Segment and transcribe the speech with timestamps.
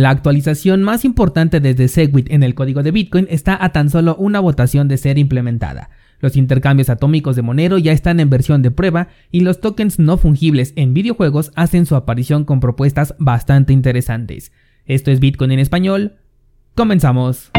[0.00, 4.16] La actualización más importante desde Segwit en el código de Bitcoin está a tan solo
[4.16, 5.90] una votación de ser implementada.
[6.20, 10.16] Los intercambios atómicos de Monero ya están en versión de prueba y los tokens no
[10.16, 14.52] fungibles en videojuegos hacen su aparición con propuestas bastante interesantes.
[14.86, 16.14] Esto es Bitcoin en español.
[16.74, 17.50] Comenzamos.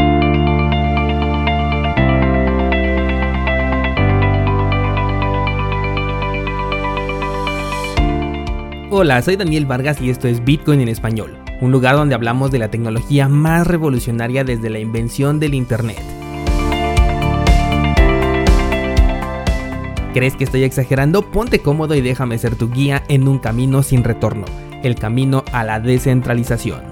[8.90, 12.58] Hola, soy Daniel Vargas y esto es Bitcoin en español, un lugar donde hablamos de
[12.58, 16.02] la tecnología más revolucionaria desde la invención del Internet.
[20.12, 21.22] ¿Crees que estoy exagerando?
[21.30, 24.44] Ponte cómodo y déjame ser tu guía en un camino sin retorno,
[24.82, 26.91] el camino a la descentralización.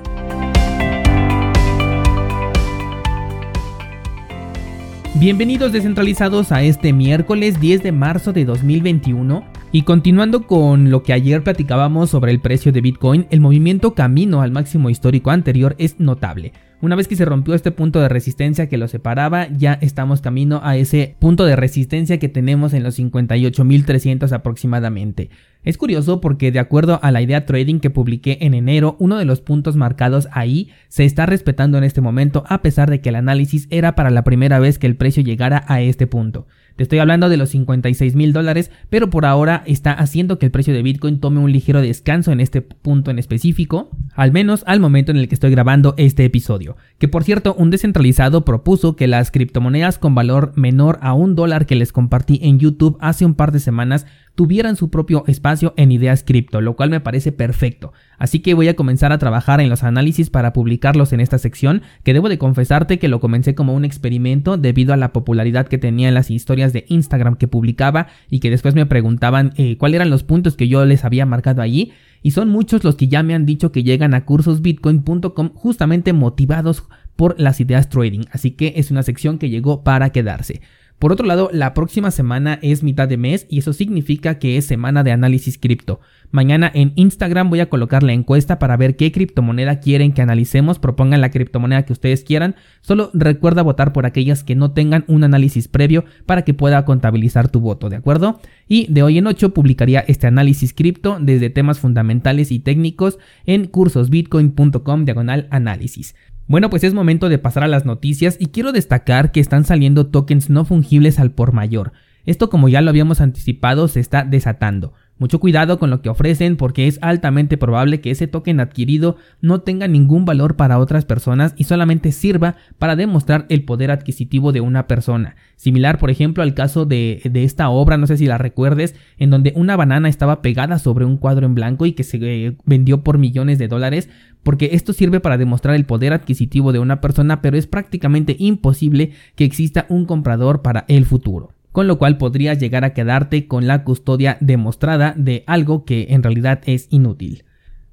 [5.16, 11.12] Bienvenidos descentralizados a este miércoles 10 de marzo de 2021 y continuando con lo que
[11.12, 15.98] ayer platicábamos sobre el precio de Bitcoin, el movimiento camino al máximo histórico anterior es
[15.98, 16.52] notable.
[16.82, 20.62] Una vez que se rompió este punto de resistencia que lo separaba, ya estamos camino
[20.64, 25.28] a ese punto de resistencia que tenemos en los 58.300 aproximadamente.
[25.62, 29.26] Es curioso porque de acuerdo a la idea trading que publiqué en enero, uno de
[29.26, 33.16] los puntos marcados ahí se está respetando en este momento a pesar de que el
[33.16, 36.46] análisis era para la primera vez que el precio llegara a este punto.
[36.76, 40.52] Te estoy hablando de los 56 mil dólares, pero por ahora está haciendo que el
[40.52, 44.80] precio de Bitcoin tome un ligero descanso en este punto en específico, al menos al
[44.80, 46.76] momento en el que estoy grabando este episodio.
[46.98, 51.66] Que por cierto, un descentralizado propuso que las criptomonedas con valor menor a un dólar
[51.66, 55.92] que les compartí en YouTube hace un par de semanas tuvieran su propio espacio en
[55.92, 57.92] Ideas Cripto, lo cual me parece perfecto.
[58.18, 61.82] Así que voy a comenzar a trabajar en los análisis para publicarlos en esta sección,
[62.04, 65.78] que debo de confesarte que lo comencé como un experimento debido a la popularidad que
[65.78, 69.96] tenía en las historias de Instagram que publicaba y que después me preguntaban eh, cuáles
[69.96, 71.92] eran los puntos que yo les había marcado allí.
[72.22, 76.84] Y son muchos los que ya me han dicho que llegan a cursosbitcoin.com justamente motivados
[77.16, 80.62] por las ideas trading, así que es una sección que llegó para quedarse.
[81.00, 84.66] Por otro lado, la próxima semana es mitad de mes y eso significa que es
[84.66, 86.00] semana de análisis cripto.
[86.30, 90.78] Mañana en Instagram voy a colocar la encuesta para ver qué criptomoneda quieren que analicemos,
[90.78, 95.24] propongan la criptomoneda que ustedes quieran, solo recuerda votar por aquellas que no tengan un
[95.24, 98.38] análisis previo para que pueda contabilizar tu voto, ¿de acuerdo?
[98.68, 103.68] Y de hoy en 8 publicaría este análisis cripto desde temas fundamentales y técnicos en
[103.68, 106.14] cursosbitcoin.com diagonal análisis.
[106.50, 110.08] Bueno, pues es momento de pasar a las noticias y quiero destacar que están saliendo
[110.08, 111.92] tokens no fungibles al por mayor.
[112.26, 114.92] Esto como ya lo habíamos anticipado se está desatando.
[115.20, 119.60] Mucho cuidado con lo que ofrecen porque es altamente probable que ese token adquirido no
[119.60, 124.62] tenga ningún valor para otras personas y solamente sirva para demostrar el poder adquisitivo de
[124.62, 125.36] una persona.
[125.56, 129.28] Similar por ejemplo al caso de, de esta obra, no sé si la recuerdes, en
[129.28, 133.04] donde una banana estaba pegada sobre un cuadro en blanco y que se eh, vendió
[133.04, 134.08] por millones de dólares
[134.42, 139.12] porque esto sirve para demostrar el poder adquisitivo de una persona pero es prácticamente imposible
[139.36, 143.66] que exista un comprador para el futuro con lo cual podrías llegar a quedarte con
[143.66, 147.44] la custodia demostrada de algo que en realidad es inútil.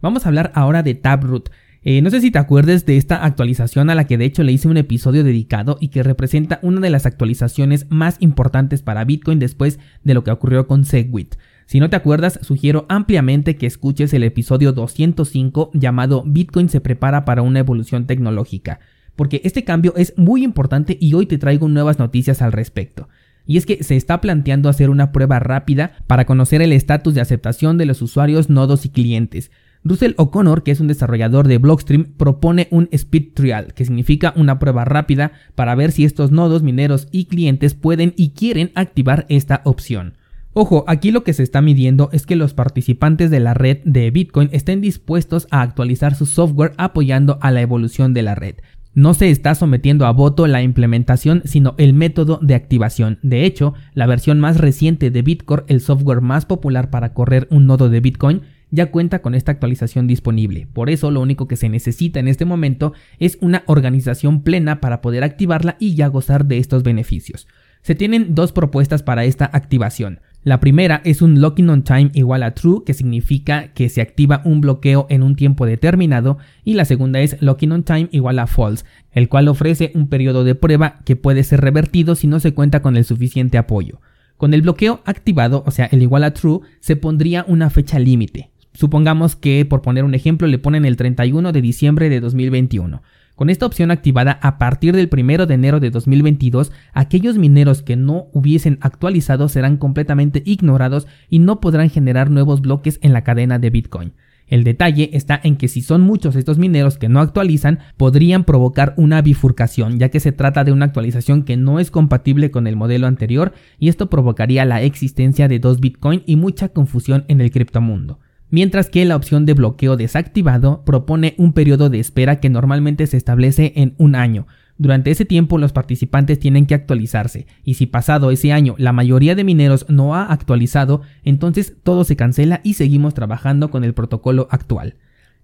[0.01, 1.49] Vamos a hablar ahora de Taproot.
[1.83, 4.51] Eh, no sé si te acuerdes de esta actualización a la que de hecho le
[4.51, 9.39] hice un episodio dedicado y que representa una de las actualizaciones más importantes para Bitcoin
[9.39, 11.35] después de lo que ocurrió con Segwit.
[11.65, 17.25] Si no te acuerdas, sugiero ampliamente que escuches el episodio 205 llamado Bitcoin se prepara
[17.25, 18.79] para una evolución tecnológica,
[19.15, 23.07] porque este cambio es muy importante y hoy te traigo nuevas noticias al respecto
[23.47, 27.21] y es que se está planteando hacer una prueba rápida para conocer el estatus de
[27.21, 29.49] aceptación de los usuarios, nodos y clientes.
[29.83, 34.59] Russell O'Connor, que es un desarrollador de Blockstream, propone un speed trial, que significa una
[34.59, 39.61] prueba rápida para ver si estos nodos, mineros y clientes pueden y quieren activar esta
[39.63, 40.15] opción.
[40.59, 44.09] Ojo, aquí lo que se está midiendo es que los participantes de la red de
[44.09, 48.55] Bitcoin estén dispuestos a actualizar su software apoyando a la evolución de la red.
[48.97, 53.19] No se está sometiendo a voto la implementación, sino el método de activación.
[53.21, 57.67] De hecho, la versión más reciente de Bitcore, el software más popular para correr un
[57.67, 58.41] nodo de Bitcoin,
[58.71, 60.67] ya cuenta con esta actualización disponible.
[60.73, 64.99] Por eso lo único que se necesita en este momento es una organización plena para
[65.01, 67.47] poder activarla y ya gozar de estos beneficios.
[67.83, 70.21] Se tienen dos propuestas para esta activación.
[70.43, 74.41] La primera es un locking on time igual a true, que significa que se activa
[74.45, 78.47] un bloqueo en un tiempo determinado, y la segunda es locking on time igual a
[78.47, 82.53] false, el cual ofrece un periodo de prueba que puede ser revertido si no se
[82.53, 83.99] cuenta con el suficiente apoyo.
[84.37, 88.51] Con el bloqueo activado, o sea, el igual a true, se pondría una fecha límite.
[88.73, 93.01] Supongamos que, por poner un ejemplo, le ponen el 31 de diciembre de 2021.
[93.37, 97.95] Con esta opción activada a partir del 1 de enero de 2022, aquellos mineros que
[97.95, 103.59] no hubiesen actualizado serán completamente ignorados y no podrán generar nuevos bloques en la cadena
[103.59, 104.13] de Bitcoin.
[104.47, 108.95] El detalle está en que si son muchos estos mineros que no actualizan, podrían provocar
[108.97, 112.75] una bifurcación, ya que se trata de una actualización que no es compatible con el
[112.75, 117.51] modelo anterior y esto provocaría la existencia de dos Bitcoin y mucha confusión en el
[117.51, 118.17] criptomundo
[118.49, 123.17] mientras que la opción de bloqueo desactivado propone un periodo de espera que normalmente se
[123.17, 124.47] establece en un año,
[124.79, 129.33] durante ese tiempo los participantes tienen que actualizarse, y si pasado ese año la mayoría
[129.33, 134.47] de mineros no ha actualizado, entonces todo se cancela y seguimos trabajando con el protocolo
[134.51, 134.95] actual.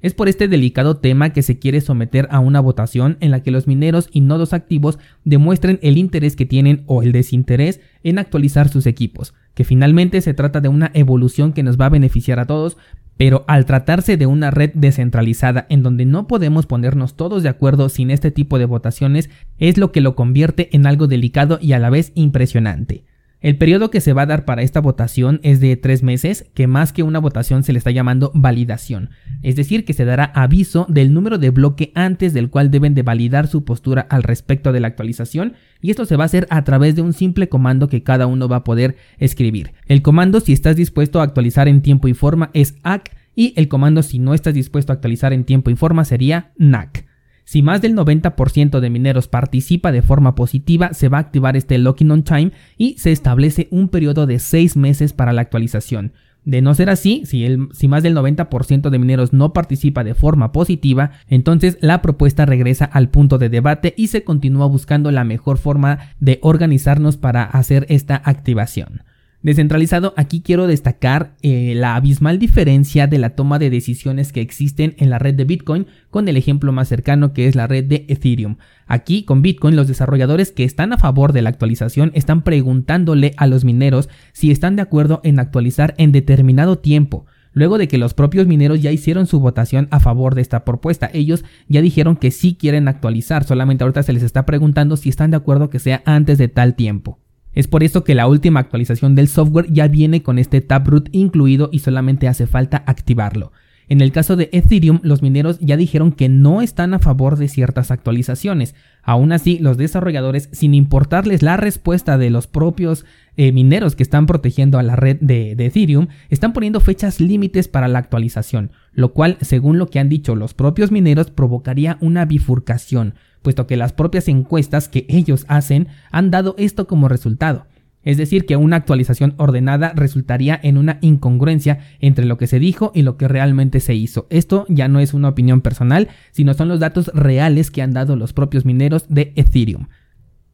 [0.04, 3.52] Es por este delicado tema que se quiere someter a una votación en la que
[3.52, 8.68] los mineros y nodos activos demuestren el interés que tienen o el desinterés en actualizar
[8.68, 12.48] sus equipos, que finalmente se trata de una evolución que nos va a beneficiar a
[12.48, 12.76] todos,
[13.16, 17.88] pero al tratarse de una red descentralizada en donde no podemos ponernos todos de acuerdo
[17.88, 21.80] sin este tipo de votaciones, es lo que lo convierte en algo delicado y a
[21.80, 23.06] la vez impresionante.
[23.44, 26.66] El periodo que se va a dar para esta votación es de tres meses, que
[26.66, 29.10] más que una votación se le está llamando validación,
[29.42, 33.04] es decir, que se dará aviso del número de bloque antes del cual deben de
[33.04, 36.64] validar su postura al respecto de la actualización, y esto se va a hacer a
[36.64, 39.74] través de un simple comando que cada uno va a poder escribir.
[39.88, 43.68] El comando si estás dispuesto a actualizar en tiempo y forma es ACK, y el
[43.68, 47.13] comando si no estás dispuesto a actualizar en tiempo y forma sería NAC.
[47.46, 51.78] Si más del 90% de mineros participa de forma positiva, se va a activar este
[51.78, 56.14] locking on time y se establece un periodo de 6 meses para la actualización.
[56.46, 60.52] De no ser así, si, si más del 90% de mineros no participa de forma
[60.52, 65.58] positiva, entonces la propuesta regresa al punto de debate y se continúa buscando la mejor
[65.58, 69.04] forma de organizarnos para hacer esta activación.
[69.44, 74.96] Descentralizado, aquí quiero destacar eh, la abismal diferencia de la toma de decisiones que existen
[75.00, 78.06] en la red de Bitcoin con el ejemplo más cercano que es la red de
[78.08, 78.56] Ethereum.
[78.88, 83.46] Aquí con Bitcoin los desarrolladores que están a favor de la actualización están preguntándole a
[83.46, 87.26] los mineros si están de acuerdo en actualizar en determinado tiempo.
[87.52, 91.10] Luego de que los propios mineros ya hicieron su votación a favor de esta propuesta,
[91.14, 95.32] ellos ya dijeron que sí quieren actualizar, solamente ahorita se les está preguntando si están
[95.32, 97.20] de acuerdo que sea antes de tal tiempo.
[97.54, 101.70] Es por eso que la última actualización del software ya viene con este Taproot incluido
[101.72, 103.52] y solamente hace falta activarlo.
[103.90, 107.50] En el caso de Ethereum, los mineros ya dijeron que no están a favor de
[107.50, 108.76] ciertas actualizaciones.
[109.04, 113.06] Aún así, los desarrolladores, sin importarles la respuesta de los propios
[113.36, 117.68] eh, mineros que están protegiendo a la red de, de Ethereum, están poniendo fechas límites
[117.68, 122.26] para la actualización, lo cual, según lo que han dicho los propios mineros, provocaría una
[122.26, 127.68] bifurcación puesto que las propias encuestas que ellos hacen han dado esto como resultado.
[128.04, 132.92] Es decir, que una actualización ordenada resultaría en una incongruencia entre lo que se dijo
[132.94, 134.28] y lo que realmente se hizo.
[134.30, 138.16] Esto ya no es una opinión personal, sino son los datos reales que han dado
[138.16, 139.88] los propios mineros de Ethereum.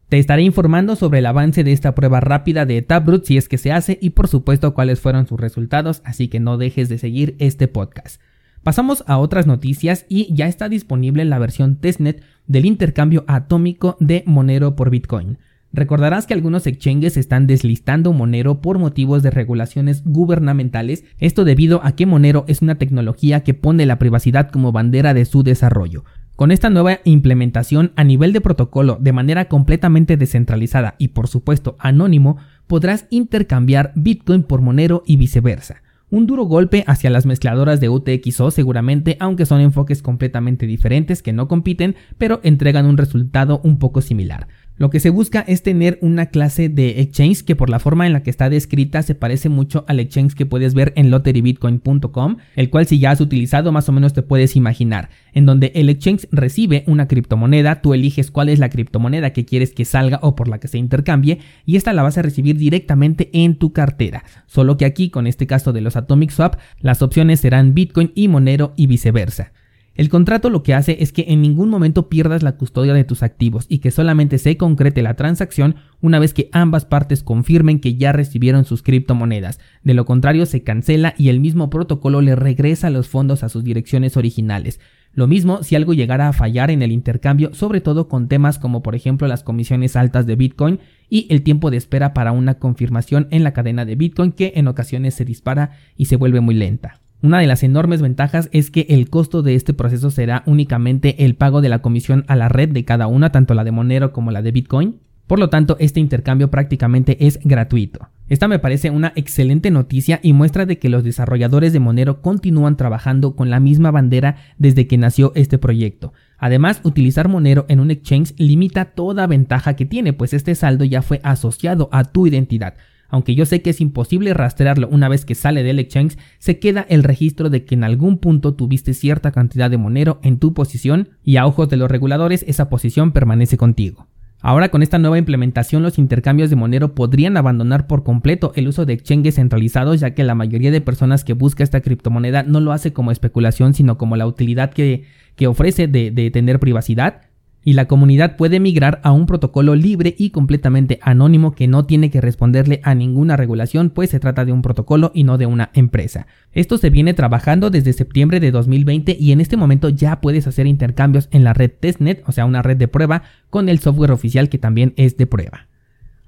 [0.09, 3.59] Te estaré informando sobre el avance de esta prueba rápida de Taproot si es que
[3.59, 7.35] se hace y por supuesto cuáles fueron sus resultados, así que no dejes de seguir
[7.39, 8.19] este podcast.
[8.63, 14.23] Pasamos a otras noticias y ya está disponible la versión testnet del intercambio atómico de
[14.25, 15.37] Monero por Bitcoin.
[15.71, 21.91] Recordarás que algunos exchanges están deslistando Monero por motivos de regulaciones gubernamentales, esto debido a
[21.91, 26.05] que Monero es una tecnología que pone la privacidad como bandera de su desarrollo.
[26.35, 31.75] Con esta nueva implementación a nivel de protocolo de manera completamente descentralizada y por supuesto
[31.79, 35.83] anónimo, podrás intercambiar Bitcoin por Monero y viceversa.
[36.11, 41.33] Un duro golpe hacia las mezcladoras de UTXO seguramente, aunque son enfoques completamente diferentes que
[41.33, 44.47] no compiten, pero entregan un resultado un poco similar.
[44.79, 48.13] Lo que se busca es tener una clase de exchange que por la forma en
[48.13, 52.69] la que está descrita se parece mucho al exchange que puedes ver en lotterybitcoin.com, el
[52.69, 56.29] cual si ya has utilizado más o menos te puedes imaginar, en donde el exchange
[56.31, 60.47] recibe una criptomoneda, tú eliges cuál es la criptomoneda que quieres que salga o por
[60.47, 64.77] la que se intercambie y esta la vas a recibir directamente en tu cartera, solo
[64.77, 68.71] que aquí con este caso de los Atomic Swap las opciones serán Bitcoin y Monero
[68.77, 69.51] y viceversa.
[69.99, 73.21] El contrato lo que hace es que en ningún momento pierdas la custodia de tus
[73.21, 77.95] activos y que solamente se concrete la transacción una vez que ambas partes confirmen que
[77.95, 79.59] ya recibieron sus criptomonedas.
[79.83, 83.65] De lo contrario se cancela y el mismo protocolo le regresa los fondos a sus
[83.65, 84.79] direcciones originales.
[85.11, 88.81] Lo mismo si algo llegara a fallar en el intercambio, sobre todo con temas como
[88.81, 90.79] por ejemplo las comisiones altas de Bitcoin
[91.09, 94.69] y el tiempo de espera para una confirmación en la cadena de Bitcoin que en
[94.69, 97.01] ocasiones se dispara y se vuelve muy lenta.
[97.21, 101.35] Una de las enormes ventajas es que el costo de este proceso será únicamente el
[101.35, 104.31] pago de la comisión a la red de cada una, tanto la de Monero como
[104.31, 104.99] la de Bitcoin.
[105.27, 108.07] Por lo tanto, este intercambio prácticamente es gratuito.
[108.29, 112.77] Esta me parece una excelente noticia y muestra de que los desarrolladores de Monero continúan
[112.77, 116.13] trabajando con la misma bandera desde que nació este proyecto.
[116.37, 121.01] Además, utilizar Monero en un exchange limita toda ventaja que tiene, pues este saldo ya
[121.01, 122.75] fue asociado a tu identidad,
[123.09, 126.85] Aunque yo sé que es imposible rastrearlo una vez que sale del exchange, se queda
[126.89, 131.09] el registro de que en algún punto tuviste cierta cantidad de monero en tu posición
[131.23, 134.07] y a ojos de los reguladores esa posición permanece contigo.
[134.41, 138.85] Ahora con esta nueva implementación los intercambios de Monero podrían abandonar por completo el uso
[138.85, 142.71] de exchanges centralizados ya que la mayoría de personas que busca esta criptomoneda no lo
[142.71, 145.03] hace como especulación sino como la utilidad que,
[145.45, 147.28] ofrece de, de tener privacidad
[147.63, 152.09] y la comunidad puede migrar a un protocolo libre y completamente anónimo que no tiene
[152.09, 155.69] que responderle a ninguna regulación, pues se trata de un protocolo y no de una
[155.73, 156.27] empresa.
[156.53, 160.67] Esto se viene trabajando desde septiembre de 2020 y en este momento ya puedes hacer
[160.67, 164.49] intercambios en la red testnet, o sea, una red de prueba, con el software oficial
[164.49, 165.67] que también es de prueba.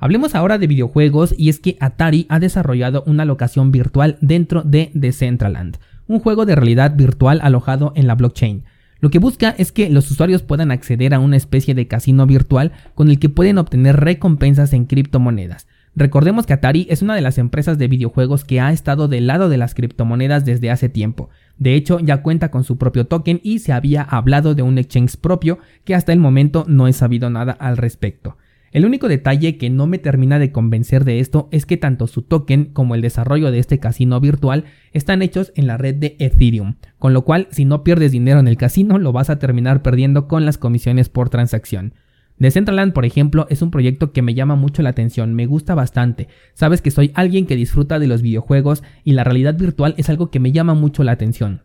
[0.01, 4.89] Hablemos ahora de videojuegos y es que Atari ha desarrollado una locación virtual dentro de
[4.95, 8.63] Decentraland, un juego de realidad virtual alojado en la blockchain.
[9.01, 12.71] Lo que busca es que los usuarios puedan acceder a una especie de casino virtual
[12.93, 15.67] con el que pueden obtener recompensas en criptomonedas.
[15.95, 19.49] Recordemos que Atari es una de las empresas de videojuegos que ha estado del lado
[19.49, 21.29] de las criptomonedas desde hace tiempo.
[21.57, 25.17] De hecho, ya cuenta con su propio token y se había hablado de un exchange
[25.17, 28.37] propio que hasta el momento no he sabido nada al respecto.
[28.71, 32.21] El único detalle que no me termina de convencer de esto es que tanto su
[32.21, 34.63] token como el desarrollo de este casino virtual
[34.93, 38.47] están hechos en la red de Ethereum, con lo cual si no pierdes dinero en
[38.47, 41.95] el casino lo vas a terminar perdiendo con las comisiones por transacción.
[42.37, 46.29] Decentraland, por ejemplo, es un proyecto que me llama mucho la atención, me gusta bastante.
[46.53, 50.31] Sabes que soy alguien que disfruta de los videojuegos y la realidad virtual es algo
[50.31, 51.61] que me llama mucho la atención.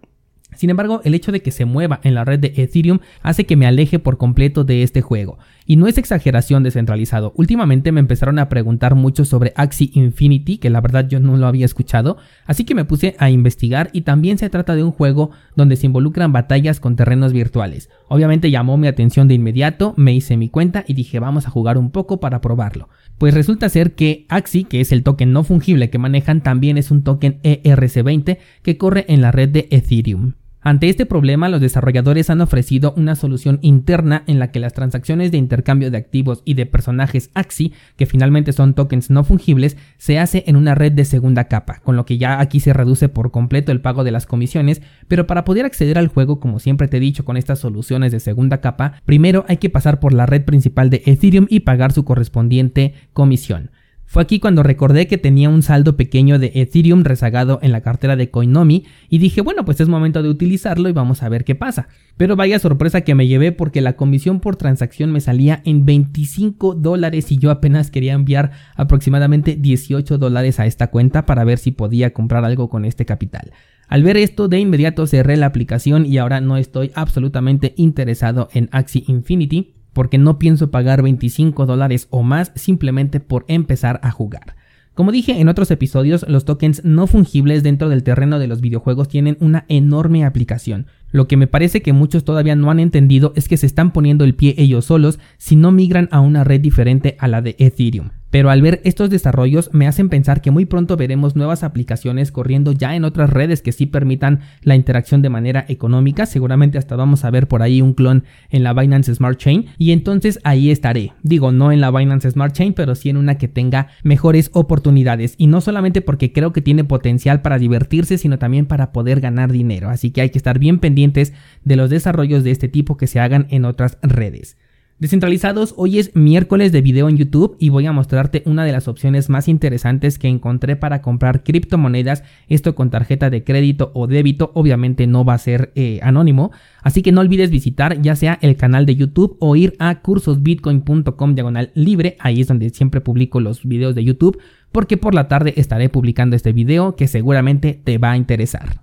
[0.54, 3.56] Sin embargo, el hecho de que se mueva en la red de Ethereum hace que
[3.56, 5.38] me aleje por completo de este juego.
[5.66, 7.32] Y no es exageración descentralizado.
[7.36, 11.46] Últimamente me empezaron a preguntar mucho sobre Axie Infinity, que la verdad yo no lo
[11.46, 15.32] había escuchado, así que me puse a investigar y también se trata de un juego
[15.56, 17.90] donde se involucran batallas con terrenos virtuales.
[18.08, 21.78] Obviamente llamó mi atención de inmediato, me hice mi cuenta y dije vamos a jugar
[21.78, 22.88] un poco para probarlo.
[23.18, 26.90] Pues resulta ser que Axie, que es el token no fungible que manejan, también es
[26.90, 30.34] un token ERC20 que corre en la red de Ethereum.
[30.66, 35.30] Ante este problema, los desarrolladores han ofrecido una solución interna en la que las transacciones
[35.30, 40.18] de intercambio de activos y de personajes AXI, que finalmente son tokens no fungibles, se
[40.18, 43.30] hace en una red de segunda capa, con lo que ya aquí se reduce por
[43.30, 46.96] completo el pago de las comisiones, pero para poder acceder al juego, como siempre te
[46.96, 50.44] he dicho con estas soluciones de segunda capa, primero hay que pasar por la red
[50.44, 53.70] principal de Ethereum y pagar su correspondiente comisión.
[54.08, 58.14] Fue aquí cuando recordé que tenía un saldo pequeño de Ethereum rezagado en la cartera
[58.14, 61.56] de Coinomi y dije, bueno, pues es momento de utilizarlo y vamos a ver qué
[61.56, 61.88] pasa.
[62.16, 66.74] Pero vaya sorpresa que me llevé porque la comisión por transacción me salía en 25
[66.76, 71.72] dólares y yo apenas quería enviar aproximadamente 18 dólares a esta cuenta para ver si
[71.72, 73.52] podía comprar algo con este capital.
[73.88, 78.68] Al ver esto, de inmediato cerré la aplicación y ahora no estoy absolutamente interesado en
[78.72, 84.54] Axie Infinity porque no pienso pagar 25 dólares o más simplemente por empezar a jugar.
[84.92, 89.08] Como dije en otros episodios, los tokens no fungibles dentro del terreno de los videojuegos
[89.08, 90.86] tienen una enorme aplicación.
[91.12, 94.24] Lo que me parece que muchos todavía no han entendido es que se están poniendo
[94.24, 98.10] el pie ellos solos si no migran a una red diferente a la de Ethereum.
[98.30, 102.72] Pero al ver estos desarrollos me hacen pensar que muy pronto veremos nuevas aplicaciones corriendo
[102.72, 106.26] ya en otras redes que sí permitan la interacción de manera económica.
[106.26, 109.92] Seguramente hasta vamos a ver por ahí un clon en la Binance Smart Chain y
[109.92, 111.12] entonces ahí estaré.
[111.22, 115.34] Digo, no en la Binance Smart Chain, pero sí en una que tenga mejores oportunidades.
[115.38, 119.52] Y no solamente porque creo que tiene potencial para divertirse, sino también para poder ganar
[119.52, 119.88] dinero.
[119.88, 121.32] Así que hay que estar bien pendientes
[121.64, 124.56] de los desarrollos de este tipo que se hagan en otras redes.
[124.98, 128.88] Descentralizados, hoy es miércoles de video en YouTube y voy a mostrarte una de las
[128.88, 134.52] opciones más interesantes que encontré para comprar criptomonedas, esto con tarjeta de crédito o débito,
[134.54, 136.50] obviamente no va a ser eh, anónimo,
[136.82, 141.34] así que no olvides visitar ya sea el canal de YouTube o ir a cursosbitcoin.com
[141.34, 144.38] diagonal libre, ahí es donde siempre publico los videos de YouTube,
[144.72, 148.70] porque por la tarde estaré publicando este video que seguramente te va a interesar.